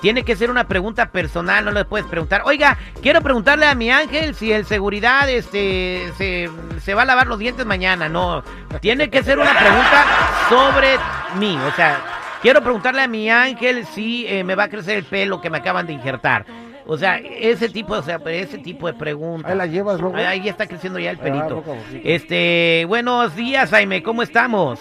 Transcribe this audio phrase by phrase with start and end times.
[0.00, 3.90] Tiene que ser una pregunta personal, no le puedes preguntar, oiga, quiero preguntarle a mi
[3.90, 6.48] ángel si el seguridad este, se,
[6.82, 8.08] se va a lavar los dientes mañana.
[8.08, 8.42] No,
[8.80, 10.06] tiene que ser una pregunta
[10.48, 10.98] sobre
[11.34, 11.58] mí.
[11.66, 11.98] O sea,
[12.40, 15.58] quiero preguntarle a mi ángel si eh, me va a crecer el pelo que me
[15.58, 16.46] acaban de injertar.
[16.86, 19.50] O sea, ese tipo, o sea, ese tipo de preguntas.
[19.50, 20.14] Ahí la llevas, ¿no?
[20.16, 21.62] Ahí, ahí está creciendo ya el pelito.
[22.02, 24.80] Este, buenos días, Jaime, ¿cómo estamos?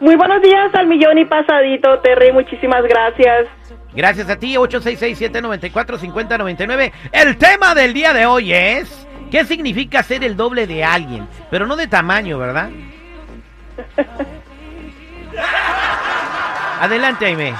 [0.00, 3.46] Muy buenos días al millón y pasadito, Terry, muchísimas gracias.
[3.94, 6.92] Gracias a ti, 866-794-5099.
[7.12, 11.28] El tema del día de hoy es, ¿qué significa ser el doble de alguien?
[11.50, 12.70] Pero no de tamaño, ¿verdad?
[16.82, 17.50] Adelante, Aime.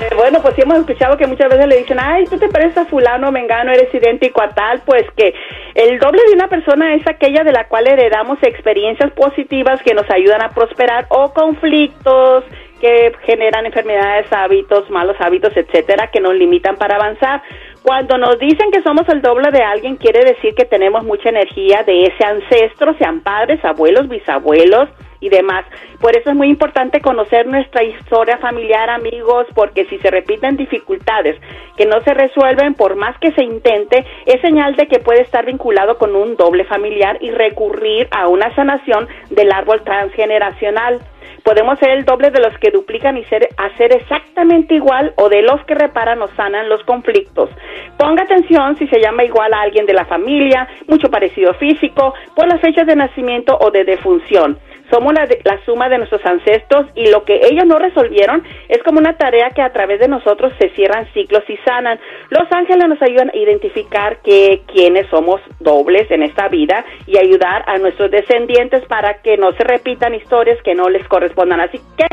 [0.00, 2.76] Eh, bueno, pues sí hemos escuchado que muchas veces le dicen, ay, tú te pareces
[2.76, 5.32] a fulano, mengano, eres idéntico a tal, pues que
[5.76, 10.10] el doble de una persona es aquella de la cual heredamos experiencias positivas que nos
[10.10, 12.42] ayudan a prosperar o conflictos
[12.80, 17.42] que generan enfermedades, hábitos, malos hábitos, etcétera, que nos limitan para avanzar.
[17.84, 21.84] Cuando nos dicen que somos el doble de alguien, quiere decir que tenemos mucha energía
[21.84, 24.88] de ese ancestro, sean padres, abuelos, bisabuelos
[25.22, 25.64] y demás.
[26.00, 31.40] Por eso es muy importante conocer nuestra historia familiar, amigos, porque si se repiten dificultades
[31.76, 35.46] que no se resuelven, por más que se intente, es señal de que puede estar
[35.46, 41.00] vinculado con un doble familiar y recurrir a una sanación del árbol transgeneracional.
[41.44, 45.42] Podemos ser el doble de los que duplican y ser, hacer exactamente igual o de
[45.42, 47.50] los que reparan o sanan los conflictos.
[47.96, 52.46] Ponga atención si se llama igual a alguien de la familia, mucho parecido físico, por
[52.46, 54.58] las fechas de nacimiento o de defunción.
[54.92, 58.98] Somos la, la suma de nuestros ancestros y lo que ellos no resolvieron es como
[58.98, 61.98] una tarea que a través de nosotros se cierran ciclos y sanan.
[62.28, 67.64] Los ángeles nos ayudan a identificar que quienes somos dobles en esta vida y ayudar
[67.66, 71.60] a nuestros descendientes para que no se repitan historias que no les correspondan.
[71.60, 72.06] Así que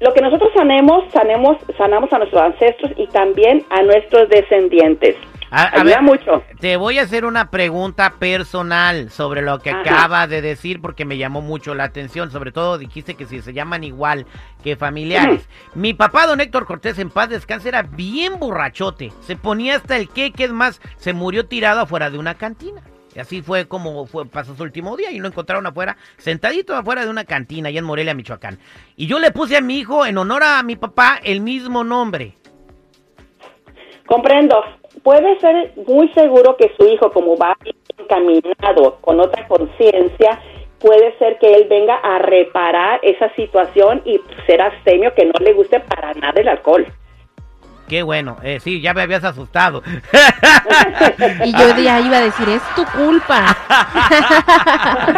[0.00, 5.16] lo que nosotros sanemos, sanemos, sanamos a nuestros ancestros y también a nuestros descendientes.
[5.50, 6.42] A, a ver, mucho.
[6.60, 9.80] te voy a hacer una pregunta personal sobre lo que Ajá.
[9.80, 12.30] acaba de decir porque me llamó mucho la atención.
[12.30, 14.26] Sobre todo dijiste que si se llaman igual
[14.64, 15.48] que familiares.
[15.74, 19.12] Mi papá, don Héctor Cortés, en paz descanse, era bien borrachote.
[19.20, 22.82] Se ponía hasta el que, que es más, se murió tirado afuera de una cantina.
[23.14, 27.02] Y así fue como fue, pasó su último día y lo encontraron afuera, sentadito afuera
[27.02, 28.58] de una cantina allá en Morelia, Michoacán.
[28.94, 32.34] Y yo le puse a mi hijo, en honor a mi papá, el mismo nombre.
[34.06, 34.62] Comprendo.
[35.06, 37.56] Puede ser muy seguro que su hijo, como va
[37.96, 40.40] encaminado con otra conciencia,
[40.80, 45.52] puede ser que él venga a reparar esa situación y ser abstemio que no le
[45.52, 46.84] guste para nada el alcohol.
[47.88, 49.80] Qué bueno, eh, sí, ya me habías asustado.
[51.44, 53.56] Y yo de ahí iba a decir, es tu culpa.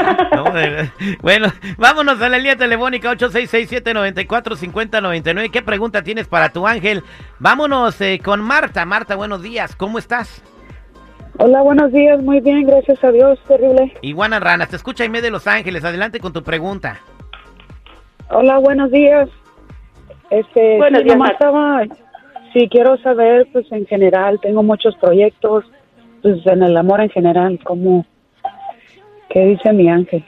[0.79, 0.85] No,
[1.23, 5.51] bueno, vámonos a la línea telefónica 866-794-5099.
[5.51, 7.03] ¿Qué pregunta tienes para tu ángel?
[7.39, 8.85] Vámonos eh, con Marta.
[8.85, 9.75] Marta, buenos días.
[9.75, 10.43] ¿Cómo estás?
[11.41, 13.95] Hola, buenos días, muy bien, gracias a Dios, terrible.
[14.03, 15.85] Iguana Ranas, te escucha Aime de Los Ángeles.
[15.85, 16.99] Adelante con tu pregunta.
[18.31, 19.29] Hola, buenos días.
[20.31, 21.47] Este, Buenos sí, días, nomás Marta.
[21.47, 21.85] estaba,
[22.53, 25.65] sí, quiero saber, pues en general, tengo muchos proyectos,
[26.23, 28.05] pues en el amor en general, como,
[29.31, 30.25] ¿qué dice mi ángel?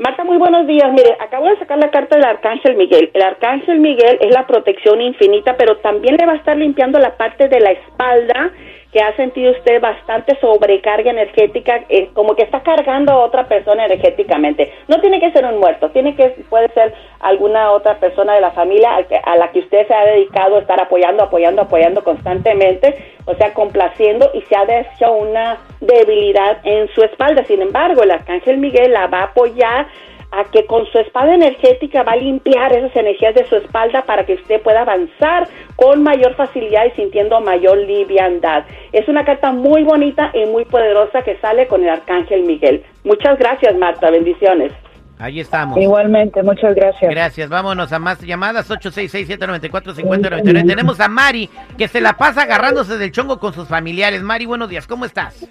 [0.00, 0.92] Marta, muy buenos días.
[0.92, 3.10] Mire, acabo de sacar la carta del Arcángel Miguel.
[3.14, 7.16] El Arcángel Miguel es la protección infinita, pero también le va a estar limpiando la
[7.16, 8.52] parte de la espalda
[8.92, 13.86] que ha sentido usted bastante sobrecarga energética, eh, como que está cargando a otra persona
[13.86, 14.72] energéticamente.
[14.86, 18.52] No tiene que ser un muerto, tiene que puede ser alguna otra persona de la
[18.52, 23.34] familia a la que usted se ha dedicado a estar apoyando, apoyando, apoyando constantemente, o
[23.34, 27.44] sea, complaciendo y se ha hecho una debilidad en su espalda.
[27.44, 29.86] Sin embargo, el arcángel Miguel la va a apoyar
[30.30, 34.24] a que con su espada energética va a limpiar esas energías de su espalda para
[34.24, 35.46] que usted pueda avanzar
[35.76, 38.64] con mayor facilidad y sintiendo mayor liviandad.
[38.92, 42.82] Es una carta muy bonita y muy poderosa que sale con el arcángel Miguel.
[43.04, 44.10] Muchas gracias, Marta.
[44.10, 44.72] Bendiciones.
[45.18, 45.76] Ahí estamos.
[45.78, 47.10] Igualmente, muchas gracias.
[47.10, 50.66] Gracias, vámonos a más llamadas 866-794-5099.
[50.66, 54.22] Tenemos a Mari, que se la pasa agarrándose del chongo con sus familiares.
[54.22, 55.48] Mari, buenos días, ¿cómo estás?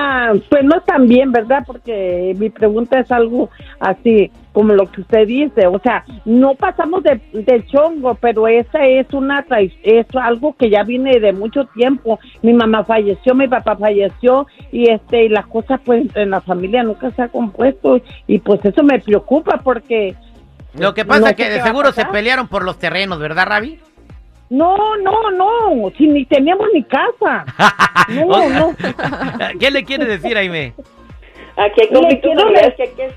[0.00, 1.64] Ah, pues no tan bien, ¿verdad?
[1.66, 3.50] Porque mi pregunta es algo
[3.80, 9.12] así como lo que usted dice, o sea, no pasamos de, chongo, pero esa es
[9.12, 9.44] una
[9.82, 12.20] es algo que ya viene de mucho tiempo.
[12.42, 16.84] Mi mamá falleció, mi papá falleció y este y las cosas pues en la familia
[16.84, 20.14] nunca se ha compuesto y pues eso me preocupa porque
[20.78, 23.80] Lo que pasa no es que de seguro se pelearon por los terrenos, ¿verdad, Ravi?
[24.50, 27.44] No, no, no, si ni teníamos ni casa.
[28.08, 28.74] No, O sea, no.
[29.60, 30.72] ¿Qué le quiere decir, Aime?
[31.56, 33.12] Aquí hay Le quiero que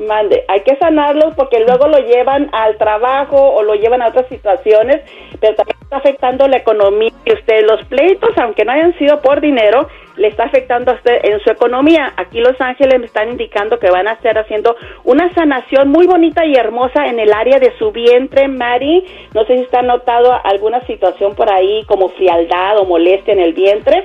[0.00, 4.26] mande, hay que sanarlos porque luego lo llevan al trabajo o lo llevan a otras
[4.28, 5.02] situaciones,
[5.40, 7.66] pero también está afectando la economía de usted.
[7.66, 11.50] Los pleitos, aunque no hayan sido por dinero, le está afectando a usted en su
[11.50, 12.12] economía.
[12.16, 16.44] Aquí Los Ángeles me están indicando que van a estar haciendo una sanación muy bonita
[16.44, 19.04] y hermosa en el área de su vientre, Mari.
[19.34, 23.54] No sé si está notado alguna situación por ahí como frialdad o molestia en el
[23.54, 24.04] vientre.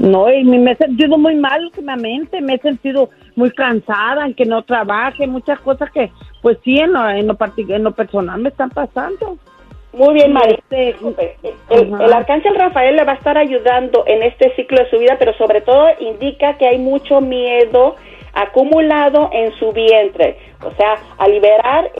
[0.00, 4.46] No, y me he sentido muy mal últimamente, me he sentido muy cansada, en que
[4.46, 6.10] no trabaje, muchas cosas que,
[6.40, 9.36] pues sí, en lo, en lo, en lo personal me están pasando.
[9.92, 10.54] Muy bien, Mari.
[10.54, 10.96] Este,
[11.68, 15.16] El, el arcángel Rafael le va a estar ayudando en este ciclo de su vida,
[15.18, 17.96] pero sobre todo indica que hay mucho miedo
[18.32, 20.38] acumulado en su vientre.
[20.64, 21.90] O sea, a liberar